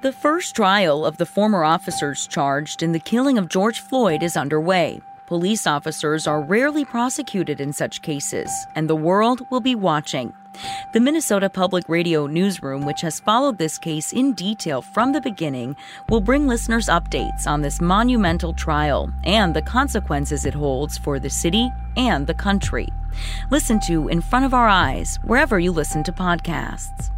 [0.00, 4.36] The first trial of the former officers charged in the killing of George Floyd is
[4.36, 5.00] underway.
[5.26, 10.32] Police officers are rarely prosecuted in such cases, and the world will be watching.
[10.92, 15.74] The Minnesota Public Radio newsroom, which has followed this case in detail from the beginning,
[16.08, 21.28] will bring listeners updates on this monumental trial and the consequences it holds for the
[21.28, 22.88] city and the country.
[23.50, 27.10] Listen to In Front of Our Eyes wherever you listen to podcasts.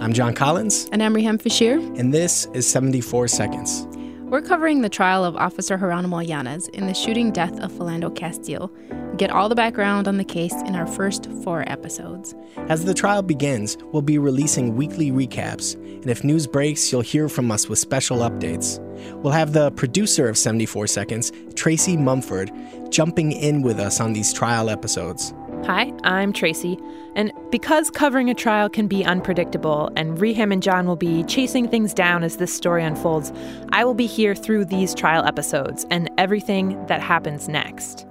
[0.00, 0.88] I'm John Collins.
[0.92, 1.76] And I'm Riham Feshir.
[1.98, 3.86] And this is 74 Seconds.
[4.30, 8.72] We're covering the trial of Officer Geronimo Yanez in the shooting death of Philando Castile.
[9.18, 12.34] Get all the background on the case in our first four episodes.
[12.68, 17.28] As the trial begins, we'll be releasing weekly recaps, and if news breaks, you'll hear
[17.28, 18.78] from us with special updates.
[19.22, 22.50] We'll have the producer of 74 Seconds, Tracy Mumford,
[22.88, 25.34] jumping in with us on these trial episodes.
[25.66, 26.78] Hi, I'm Tracy.
[27.14, 31.68] And because covering a trial can be unpredictable, and Riham and John will be chasing
[31.68, 33.30] things down as this story unfolds,
[33.70, 38.06] I will be here through these trial episodes and everything that happens next.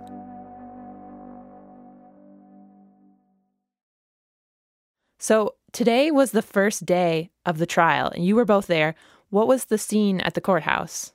[5.18, 8.94] So, today was the first day of the trial, and you were both there.
[9.32, 11.14] What was the scene at the courthouse?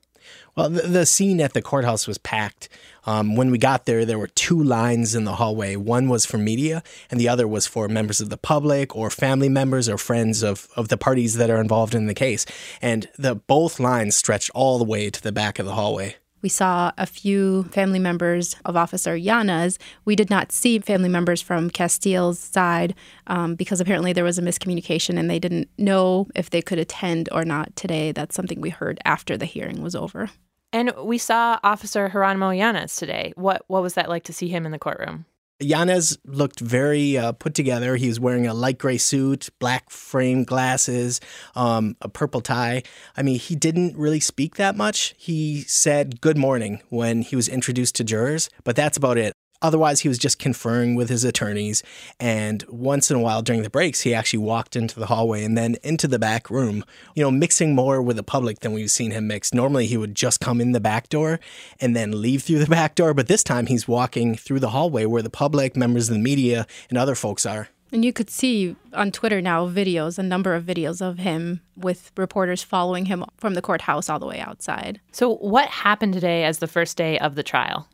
[0.57, 2.69] Well, the, the, scene at the courthouse was packed.
[3.07, 5.77] Um, when we got there, there were two lines in the hallway.
[5.77, 9.49] One was for media, and the other was for members of the public or family
[9.49, 12.47] members or friends of, of the parties that are involved in the case.
[12.81, 16.17] And the both lines stretched all the way to the back of the hallway.
[16.45, 19.79] We saw a few family members of Officer Yanez.
[20.05, 22.95] We did not see family members from Castile's side
[23.29, 27.31] um, because apparently there was a miscommunication and they didn't know if they could attend
[27.33, 28.13] or not today.
[28.13, 30.29] That's something we heard after the hearing was over.
[30.71, 33.33] And we saw Officer Geronimo Yanez today.
[33.37, 35.25] What what was that like to see him in the courtroom?
[35.61, 37.97] Yanez looked very uh, put together.
[37.97, 41.21] He was wearing a light gray suit, black frame glasses,
[41.55, 42.83] um, a purple tie.
[43.17, 45.15] I mean, he didn't really speak that much.
[45.17, 49.33] He said good morning when he was introduced to jurors, but that's about it.
[49.63, 51.83] Otherwise, he was just conferring with his attorneys.
[52.21, 55.57] And once in a while during the breaks, he actually walked into the hallway and
[55.57, 56.85] then into the back room,
[57.15, 59.55] you know, mixing more with the public than we've seen him mix.
[59.55, 61.41] Normally, he would just come in the back door
[61.81, 63.15] and then leave through the back door.
[63.15, 66.67] But this time, he's walking through the hallway where the public, members of the media,
[66.89, 67.69] and other folks are.
[67.95, 72.11] And you could see on Twitter now videos, a number of videos of him with
[72.17, 75.01] reporters following him from the courthouse all the way outside.
[75.13, 77.89] So, what happened today as the first day of the trial?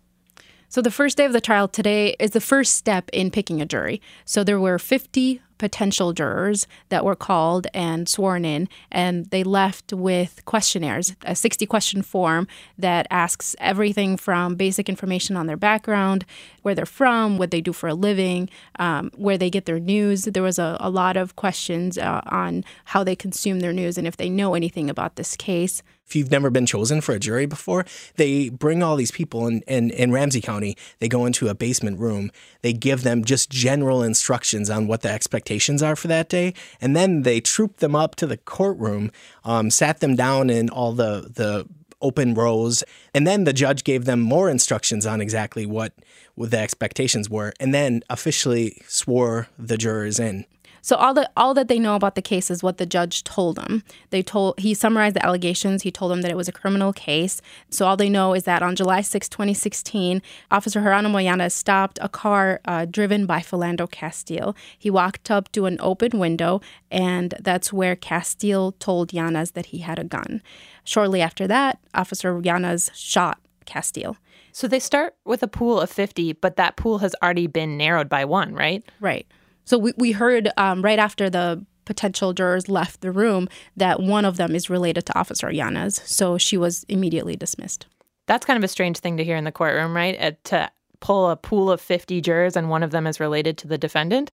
[0.70, 3.66] So the first day of the trial today is the first step in picking a
[3.66, 4.00] jury.
[4.24, 9.92] So there were 50 potential jurors that were called and sworn in, and they left
[9.92, 12.48] with questionnaires, a 60 question form
[12.78, 16.24] that asks everything from basic information on their background,
[16.62, 18.48] where they're from, what they do for a living,
[18.78, 20.24] um, where they get their news.
[20.24, 24.06] There was a, a lot of questions uh, on how they consume their news and
[24.06, 27.46] if they know anything about this case if you've never been chosen for a jury
[27.46, 30.76] before, they bring all these people in, in, in, Ramsey County.
[30.98, 32.32] They go into a basement room.
[32.62, 35.49] They give them just general instructions on what the expectations
[35.82, 36.54] are for that day.
[36.80, 39.10] And then they trooped them up to the courtroom,
[39.44, 41.66] um, sat them down in all the, the
[42.00, 42.82] open rows.
[43.14, 45.92] And then the judge gave them more instructions on exactly what,
[46.34, 50.44] what the expectations were, and then officially swore the jurors in.
[50.82, 53.56] So all that all that they know about the case is what the judge told
[53.56, 53.82] them.
[54.10, 55.82] They told he summarized the allegations.
[55.82, 57.40] He told them that it was a criminal case.
[57.70, 62.08] So all they know is that on July 6, 2016, Officer Geronimo Yanez stopped a
[62.08, 64.56] car uh, driven by Philando Castile.
[64.78, 66.60] He walked up to an open window,
[66.90, 70.42] and that's where Castile told Yanez that he had a gun.
[70.84, 74.16] Shortly after that, Officer Yanez shot Castile.
[74.52, 78.08] So they start with a pool of 50, but that pool has already been narrowed
[78.08, 78.82] by one, right?
[78.98, 79.26] Right.
[79.64, 84.24] So we, we heard um, right after the potential jurors left the room that one
[84.24, 86.00] of them is related to Officer Yanez.
[86.04, 87.86] So she was immediately dismissed.
[88.26, 90.16] That's kind of a strange thing to hear in the courtroom, right?
[90.20, 93.66] Uh, to pull a pool of 50 jurors and one of them is related to
[93.66, 94.30] the defendant.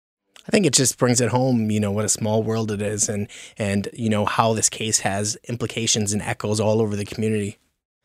[0.49, 3.09] I think it just brings it home, you know, what a small world it is
[3.09, 3.29] and
[3.59, 7.59] and you know how this case has implications and echoes all over the community.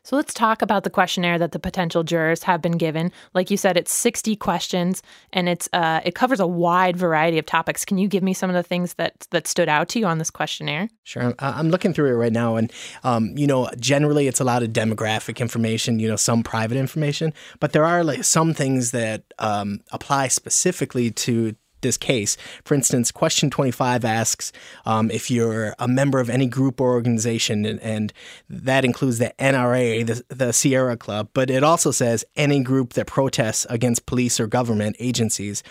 [0.08, 3.12] So let's talk about the questionnaire that the potential jurors have been given.
[3.34, 5.02] Like you said, it's 60 questions
[5.34, 7.84] and it's uh, it covers a wide variety of topics.
[7.84, 10.16] Can you give me some of the things that that stood out to you on
[10.16, 10.88] this questionnaire?
[11.02, 12.72] Sure, I'm looking through it right now, and
[13.04, 17.34] um, you know, generally it's a lot of demographic information, you know, some private information,
[17.60, 22.36] but there are like some things that um, apply specifically to this case.
[22.64, 24.52] For instance, question 25 asks
[24.86, 28.12] um, if you're a member of any group or organization, and, and
[28.48, 33.06] that includes the NRA, the, the, Sierra Club, but it also says any group that
[33.06, 35.62] protests against police or government agencies.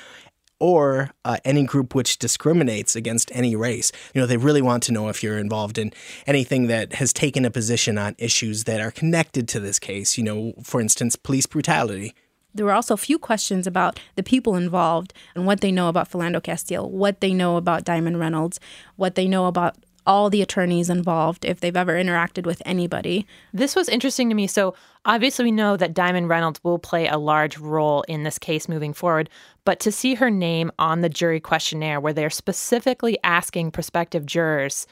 [0.59, 3.91] or uh, any group which discriminates against any race.
[4.15, 5.93] You know, they really want to know if you're involved in
[6.25, 10.17] anything that has taken a position on issues that are connected to this case.
[10.17, 12.15] You know, for instance, police brutality.
[12.57, 16.11] There were also a few questions about the people involved and what they know about
[16.11, 18.59] Philando Castile, what they know about Diamond Reynolds,
[18.95, 19.77] what they know about
[20.07, 23.27] all the attorneys involved if they've ever interacted with anybody.
[23.53, 24.47] This was interesting to me.
[24.47, 24.73] So,
[25.05, 28.93] obviously, we know that Diamond Reynolds will play a large role in this case moving
[28.93, 29.29] forward,
[29.65, 34.87] but to see her name on the jury questionnaire where they're specifically asking prospective jurors,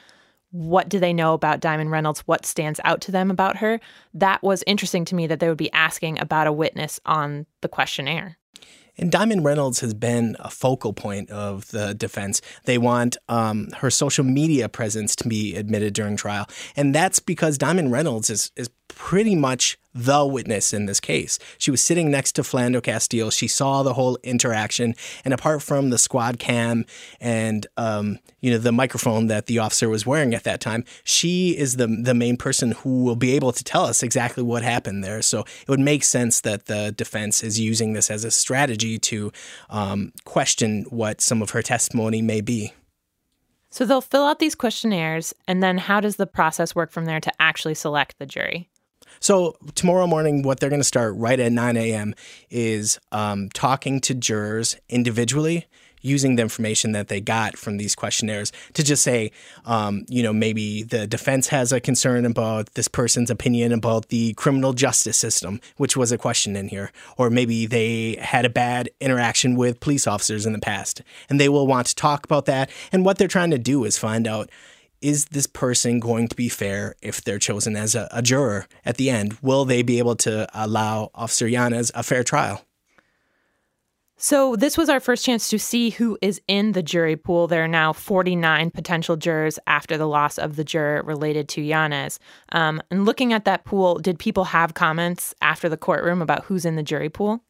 [0.55, 2.21] what do they know about Diamond Reynolds?
[2.21, 3.81] What stands out to them about her?
[4.13, 7.67] That was interesting to me that they would be asking about a witness on the
[7.67, 8.37] questionnaire.
[8.97, 12.41] And Diamond Reynolds has been a focal point of the defense.
[12.63, 16.47] They want um, her social media presence to be admitted during trial.
[16.77, 21.39] And that's because Diamond Reynolds is, is pretty much the witness in this case.
[21.57, 23.31] She was sitting next to Philando Castile.
[23.31, 24.93] She saw the whole interaction,
[25.23, 26.85] and apart from the squad cam
[27.21, 31.57] and um, you know the microphone that the officer was wearing at that time, she
[31.57, 35.03] is the the main person who will be able to tell us exactly what happened
[35.03, 35.21] there.
[35.21, 39.31] So it would make sense that the defense is using this as a strategy to
[39.69, 42.73] um, question what some of her testimony may be.
[43.69, 47.19] So they'll fill out these questionnaires, and then how does the process work from there
[47.19, 48.69] to actually select the jury?
[49.19, 52.15] So tomorrow morning, what they're going to start right at 9 a.m.
[52.49, 55.65] is um, talking to jurors individually
[56.05, 59.31] using the information that they got from these questionnaires to just say,
[59.65, 64.33] um, you know, maybe the defense has a concern about this person's opinion about the
[64.33, 68.87] criminal justice system, which was a question in here, or maybe they had a bad
[69.01, 72.69] interaction with police officers in the past, and they will want to talk about that.
[72.91, 74.49] And what they're trying to do is find out
[75.05, 78.97] is this person going to be fair if they're chosen as a, a, juror at
[78.97, 79.37] the end?
[79.43, 82.65] Will they be able to allow Officer Yanez a fair trial?
[84.17, 87.47] So, this was our first chance to see who is in the jury pool.
[87.47, 92.17] There are now 49 potential jurors after the loss of the juror related to Yanez.
[92.53, 96.65] Um, and looking at that pool, did people have comments after the courtroom about who's
[96.65, 97.43] in the jury pool?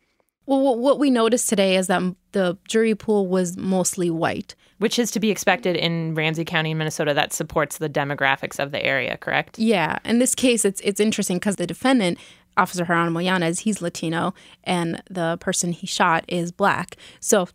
[0.45, 2.01] Well, what we noticed today is that
[2.31, 4.55] the jury pool was mostly white.
[4.77, 8.83] Which is to be expected in Ramsey County, Minnesota, that supports the demographics of the
[8.83, 9.57] area, correct?
[9.57, 9.99] Yeah.
[10.03, 12.19] In this case, it's it's interesting because the defendant,
[12.57, 14.33] Officer Geronimo Yanez, he's Latino,
[14.63, 16.97] and the person he shot is black.
[17.19, 17.47] So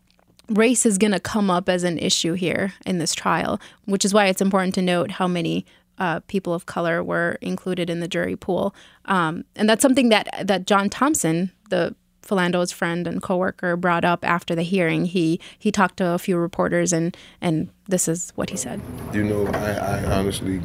[0.49, 4.13] race is going to come up as an issue here in this trial, which is
[4.13, 5.65] why it's important to note how many
[5.99, 8.75] uh, people of color were included in the jury pool.
[9.05, 11.95] Um, and that's something that that John Thompson, the
[12.31, 15.07] Philando's friend and coworker brought up after the hearing.
[15.07, 18.81] He he talked to a few reporters and and this is what he said.
[19.13, 20.63] You know, I, I honestly,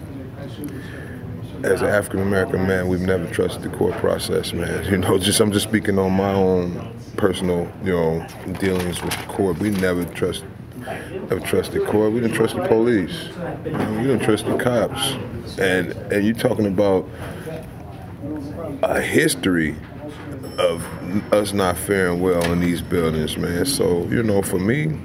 [1.63, 4.85] as an African American man, we've never trusted the court process, man.
[4.91, 8.27] You know, just I'm just speaking on my own personal, you know,
[8.59, 9.57] dealings with the court.
[9.57, 10.45] We never trust
[10.77, 12.13] never trust the court.
[12.13, 13.29] We didn't trust the police.
[13.65, 15.13] You know, we didn't trust the cops.
[15.57, 17.09] And and you're talking about
[18.83, 19.75] a history
[20.59, 20.83] of
[21.33, 23.65] us not faring well in these buildings, man.
[23.65, 24.97] So, you know, for me,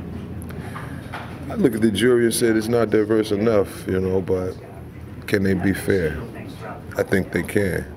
[1.48, 4.54] I look at the jury and said it's not diverse enough, you know, but
[5.26, 6.20] can they be fair?
[6.96, 7.96] I think they can.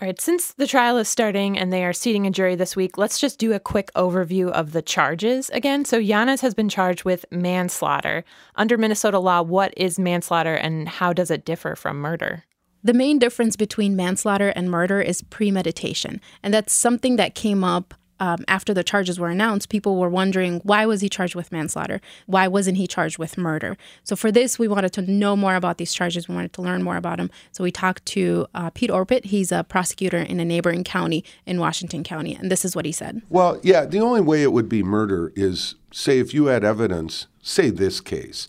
[0.00, 2.96] All right, since the trial is starting and they are seating a jury this week,
[2.96, 5.84] let's just do a quick overview of the charges again.
[5.84, 8.24] So, Yanez has been charged with manslaughter.
[8.54, 12.44] Under Minnesota law, what is manslaughter and how does it differ from murder?
[12.82, 16.20] The main difference between manslaughter and murder is premeditation.
[16.42, 19.68] And that's something that came up um, after the charges were announced.
[19.70, 22.00] People were wondering why was he charged with manslaughter?
[22.26, 23.76] Why wasn't he charged with murder?
[24.04, 26.28] So for this, we wanted to know more about these charges.
[26.28, 27.30] We wanted to learn more about them.
[27.52, 29.24] So we talked to uh, Pete Orput.
[29.24, 32.34] He's a prosecutor in a neighboring county in Washington County.
[32.34, 33.22] And this is what he said.
[33.30, 37.26] Well, yeah, the only way it would be murder is, say, if you had evidence,
[37.42, 38.48] say this case,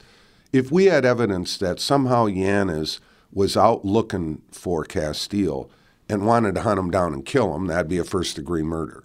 [0.52, 3.00] if we had evidence that somehow Yanez
[3.34, 5.70] was out looking for Castile
[6.10, 9.04] and wanted to hunt him down and kill him, that'd be a first degree murder.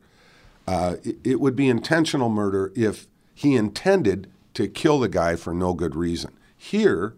[0.66, 5.54] Uh, it, it would be intentional murder if he intended to kill the guy for
[5.54, 6.32] no good reason.
[6.56, 7.14] Here,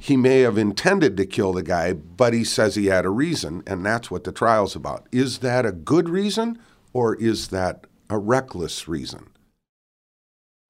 [0.00, 3.62] he may have intended to kill the guy, but he says he had a reason,
[3.66, 5.06] and that's what the trial's about.
[5.10, 6.58] Is that a good reason
[6.92, 9.28] or is that a reckless reason?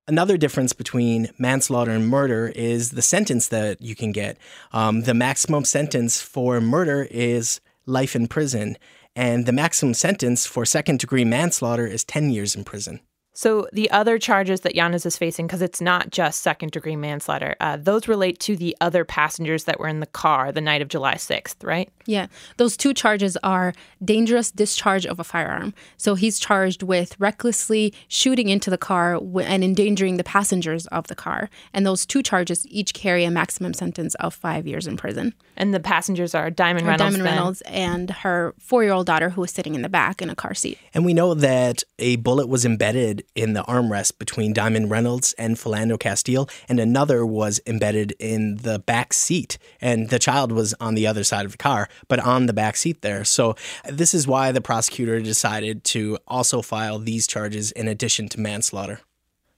[0.09, 4.38] Another difference between manslaughter and murder is the sentence that you can get.
[4.73, 8.79] Um, the maximum sentence for murder is life in prison,
[9.15, 13.00] and the maximum sentence for second degree manslaughter is 10 years in prison.
[13.38, 17.54] So the other charges that Yanez is facing, because it's not just second degree manslaughter,
[17.61, 20.88] uh, those relate to the other passengers that were in the car the night of
[20.88, 21.88] July 6th, right?
[22.04, 22.26] Yeah.
[22.57, 25.73] Those two charges are dangerous discharge of a firearm.
[25.99, 31.14] So he's charged with recklessly shooting into the car and endangering the passengers of the
[31.14, 31.49] car.
[31.73, 35.33] And those two charges each carry a maximum sentence of five years in prison.
[35.57, 37.14] And the passengers are Diamond Reynolds.
[37.14, 37.37] Diamond then.
[37.37, 40.35] Reynolds and her four year old daughter who was sitting in the back in a
[40.35, 40.76] car seat.
[40.92, 45.57] And we know that a bullet was embedded in the armrest between Diamond Reynolds and
[45.57, 49.59] Philando Castile, and another was embedded in the back seat.
[49.81, 52.77] And the child was on the other side of the car, but on the back
[52.77, 53.25] seat there.
[53.25, 53.55] So
[53.89, 59.01] this is why the prosecutor decided to also file these charges in addition to manslaughter.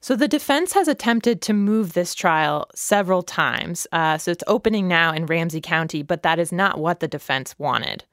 [0.02, 3.86] So the defense has attempted to move this trial several times.
[3.92, 7.54] Uh, so it's opening now in Ramsey County, but that is not what the defense
[7.58, 8.04] wanted.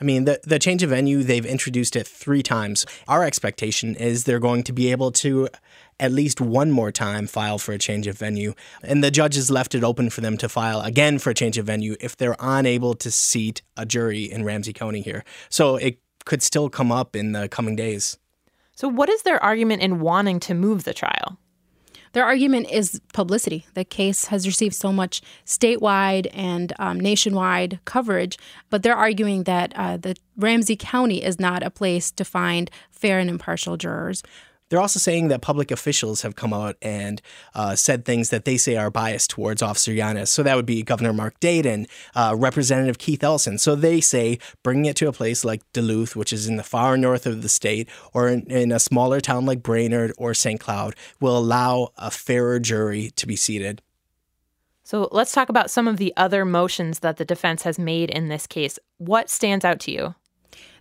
[0.00, 2.84] I mean, the, the change of venue, they've introduced it three times.
[3.08, 5.48] Our expectation is they're going to be able to
[5.98, 8.54] at least one more time file for a change of venue.
[8.82, 11.66] And the judges left it open for them to file again for a change of
[11.66, 15.24] venue if they're unable to seat a jury in Ramsey County here.
[15.48, 18.18] So it could still come up in the coming days.
[18.74, 21.38] So, what is their argument in wanting to move the trial?
[22.16, 23.66] Their argument is publicity.
[23.74, 28.38] The case has received so much statewide and um, nationwide coverage,
[28.70, 33.18] but they're arguing that uh, the Ramsey County is not a place to find fair
[33.18, 34.22] and impartial jurors.
[34.68, 37.22] They're also saying that public officials have come out and
[37.54, 40.30] uh, said things that they say are biased towards Officer Yanez.
[40.30, 43.58] So that would be Governor Mark Dayton, uh, Representative Keith Ellison.
[43.58, 46.96] So they say bringing it to a place like Duluth, which is in the far
[46.96, 50.58] north of the state, or in, in a smaller town like Brainerd or St.
[50.58, 53.82] Cloud, will allow a fairer jury to be seated.
[54.82, 58.28] So let's talk about some of the other motions that the defense has made in
[58.28, 58.78] this case.
[58.98, 60.14] What stands out to you?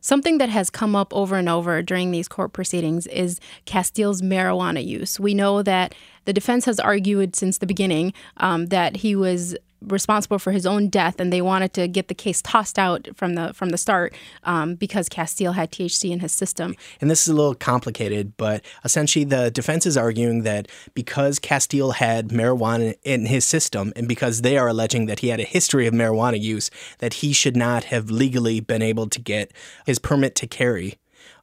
[0.06, 4.86] Something that has come up over and over during these court proceedings is Castile's marijuana
[4.86, 5.20] use.
[5.20, 5.96] We know that
[6.26, 10.90] the defense has argued since the beginning um, that he was responsible for his own
[10.90, 14.14] death, and they wanted to get the case tossed out from the from the start
[14.44, 16.76] um, because Castile had THC in his system.
[17.02, 21.92] And this is a little complicated, but essentially the defense is arguing that because Castile
[21.92, 25.88] had marijuana in his system, and because they are alleging that he had a history
[25.88, 29.52] of marijuana use, that he should not have legally been able to get
[29.86, 30.98] his permit to carry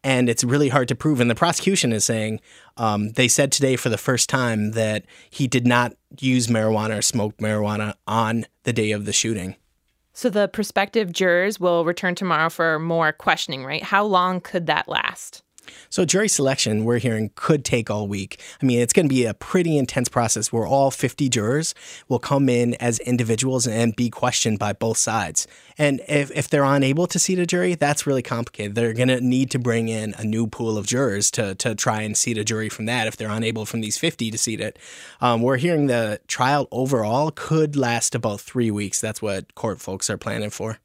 [0.05, 1.21] and it's really hard to prove.
[1.21, 2.41] And the prosecution is saying
[2.77, 7.03] um, they said today for the first time that he did not use marijuana or
[7.03, 9.57] smoke marijuana on the day of the shooting.
[10.13, 13.83] So the prospective jurors will return tomorrow for more questioning, right?
[13.83, 15.43] How long could that last?
[15.91, 18.41] So, jury selection, we're hearing, could take all week.
[18.63, 21.75] I mean, it's going to be a pretty intense process where all 50 jurors
[22.09, 25.47] will come in as individuals and be questioned by both sides.
[25.79, 28.75] And if, if they're unable to seat a jury, that's really complicated.
[28.75, 32.03] They're going to need to bring in a new pool of jurors to, to try
[32.03, 34.79] and seat a jury from that if they're unable from these 50 to seat it.
[35.21, 39.01] Um, we're hearing the trial overall could last about three weeks.
[39.01, 40.79] That's what court folks are planning for.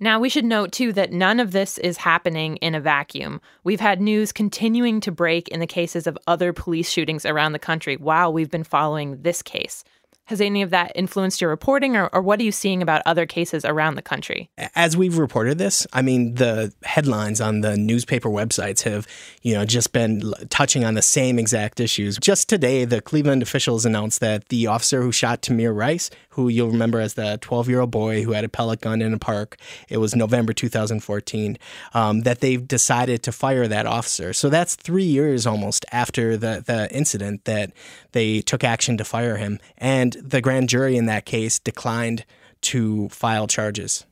[0.00, 3.40] Now, we should note too that none of this is happening in a vacuum.
[3.64, 7.58] We've had news continuing to break in the cases of other police shootings around the
[7.58, 9.82] country while we've been following this case.
[10.28, 13.24] Has any of that influenced your reporting, or, or, what are you seeing about other
[13.24, 14.50] cases around the country?
[14.74, 19.06] As we've reported this, I mean, the headlines on the newspaper websites have,
[19.40, 22.18] you know, just been touching on the same exact issues.
[22.18, 26.68] Just today, the Cleveland officials announced that the officer who shot Tamir Rice, who you'll
[26.68, 29.56] remember as the 12 year old boy who had a pellet gun in a park,
[29.88, 31.56] it was November 2014,
[31.94, 34.34] um, that they've decided to fire that officer.
[34.34, 37.72] So that's three years almost after the, the incident that
[38.12, 39.58] they took action to fire him.
[39.78, 42.24] And the grand jury in that case declined
[42.60, 44.04] to file charges.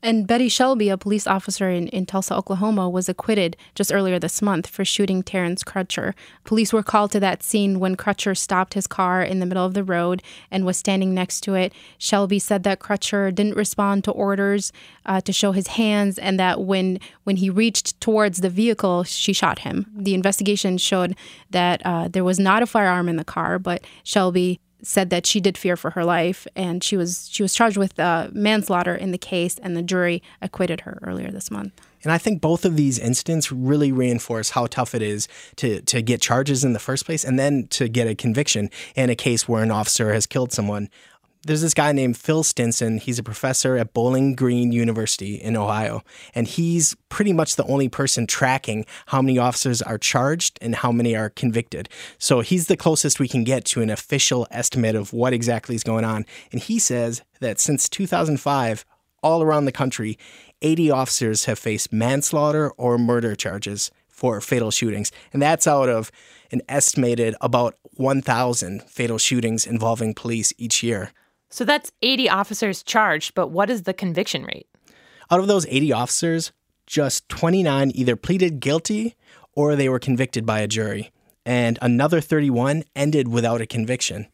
[0.00, 4.40] And Betty Shelby, a police officer in, in Tulsa, Oklahoma, was acquitted just earlier this
[4.40, 6.14] month for shooting Terrence Crutcher.
[6.44, 9.74] Police were called to that scene when Crutcher stopped his car in the middle of
[9.74, 11.72] the road and was standing next to it.
[11.98, 14.72] Shelby said that Crutcher didn't respond to orders
[15.04, 19.32] uh, to show his hands, and that when when he reached towards the vehicle, she
[19.32, 19.86] shot him.
[19.96, 21.16] The investigation showed
[21.50, 25.40] that uh, there was not a firearm in the car, but Shelby said that she
[25.40, 29.10] did fear for her life, and she was she was charged with uh, manslaughter in
[29.10, 31.72] the case, and the jury acquitted her earlier this month.
[32.04, 36.02] And I think both of these incidents really reinforce how tough it is to to
[36.02, 39.48] get charges in the first place, and then to get a conviction in a case
[39.48, 40.88] where an officer has killed someone
[41.48, 42.98] there's this guy named Phil Stinson.
[42.98, 46.02] He's a professor at Bowling Green University in Ohio,
[46.34, 50.92] and he's pretty much the only person tracking how many officers are charged and how
[50.92, 51.88] many are convicted.
[52.18, 55.82] So he's the closest we can get to an official estimate of what exactly is
[55.82, 56.26] going on.
[56.52, 58.84] And he says that since 2005,
[59.22, 60.18] all around the country,
[60.60, 63.90] 80 officers have faced manslaughter or murder charges.
[64.18, 65.12] for fatal shootings.
[65.32, 66.10] And that's out of
[66.50, 71.12] an estimated about 1,000 fatal shootings involving police each year.
[71.50, 74.66] So that's 80 officers charged, but what is the conviction rate?
[75.30, 76.52] Out of those 80 officers,
[76.86, 79.14] just 29 either pleaded guilty
[79.54, 81.10] or they were convicted by a jury.
[81.44, 84.26] And another 31 ended without a conviction.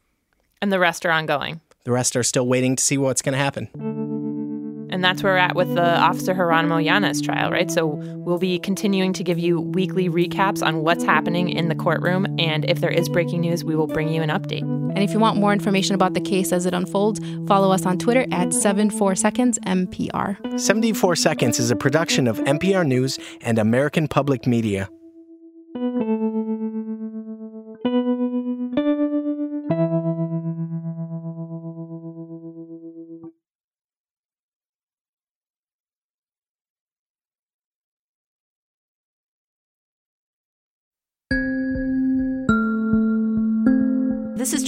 [0.61, 1.61] And the rest are ongoing.
[1.85, 4.14] The rest are still waiting to see what's going to happen.
[4.95, 7.69] And that's where we're at with the Officer Geronimo Yanez trial, right?
[7.69, 12.27] So we'll be continuing to give you weekly recaps on what's happening in the courtroom.
[12.39, 14.63] And if there is breaking news, we will bring you an update.
[14.63, 17.99] And if you want more information about the case as it unfolds, follow us on
[17.99, 20.61] Twitter at 74seconds MPR.
[20.61, 24.89] 74 Seconds is a production of MPR News and American Public Media.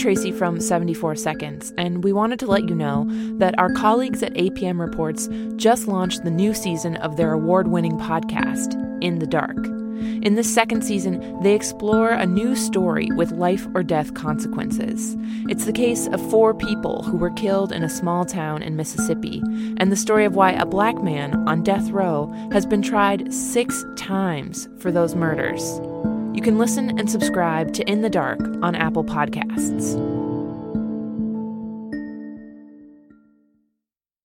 [0.06, 3.08] Tracy from 74 Seconds, and we wanted to let you know
[3.38, 7.98] that our colleagues at APM Reports just launched the new season of their award winning
[7.98, 9.56] podcast, In the Dark.
[9.56, 15.16] In this second season, they explore a new story with life or death consequences.
[15.48, 19.42] It's the case of four people who were killed in a small town in Mississippi,
[19.78, 23.84] and the story of why a black man on death row has been tried six
[23.96, 25.80] times for those murders.
[26.36, 30.15] You can listen and subscribe to In the Dark on Apple Podcasts.